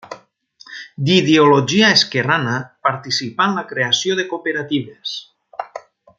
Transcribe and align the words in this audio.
D'ideologia 1.09 1.91
esquerrana, 1.97 2.55
participà 2.89 3.47
en 3.51 3.55
la 3.61 3.65
creació 3.75 4.19
de 4.21 4.27
cooperatives. 4.33 5.13